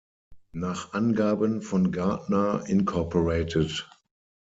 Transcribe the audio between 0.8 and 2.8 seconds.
Angaben von Gartner